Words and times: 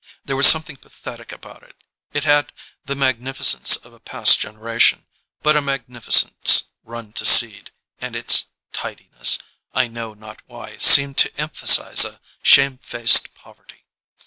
There 0.25 0.35
was 0.35 0.47
something 0.49 0.77
pathetic 0.77 1.31
about 1.31 1.61
it. 1.61 1.75
It 2.11 2.23
had 2.23 2.51
the 2.87 2.95
magnificence 2.95 3.75
of 3.85 3.93
a 3.93 3.99
past 3.99 4.39
generation, 4.39 5.05
but 5.43 5.55
a 5.55 5.61
magnificence 5.61 6.71
run 6.83 7.13
to 7.13 7.23
seed, 7.23 7.69
110 7.99 7.99
THE 7.99 7.99
DINING 7.99 8.01
ROOM 8.01 8.07
and 8.07 8.15
its 8.15 8.45
tidiness, 8.73 9.39
I 9.75 9.87
know 9.87 10.15
not 10.15 10.41
why, 10.47 10.77
seemed 10.77 11.17
to 11.19 11.29
empha 11.33 11.67
size 11.67 12.03
a 12.03 12.19
shame 12.41 12.79
faced 12.79 13.35
poverty. 13.35 13.85